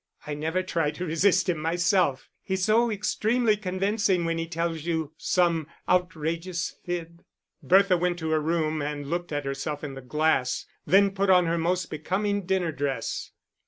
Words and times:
I 0.25 0.33
never 0.33 0.63
try 0.63 0.89
to 0.89 1.05
resist 1.05 1.47
him 1.47 1.59
myself. 1.59 2.27
He's 2.41 2.65
so 2.65 2.89
extremely 2.89 3.55
convincing 3.55 4.25
when 4.25 4.39
he 4.39 4.47
tells 4.47 4.83
you 4.83 5.13
some 5.15 5.67
outrageous 5.87 6.75
fib." 6.83 7.23
Bertha 7.61 7.97
went 7.97 8.17
to 8.17 8.31
her 8.31 8.41
room 8.41 8.81
and 8.81 9.05
looked 9.05 9.31
at 9.31 9.45
herself 9.45 9.83
in 9.83 9.93
the 9.93 10.01
glass, 10.01 10.65
then 10.87 11.11
put 11.11 11.29
on 11.29 11.45
her 11.45 11.59
most 11.59 11.91
becoming 11.91 12.47
dinner 12.47 12.71
dress. 12.71 13.29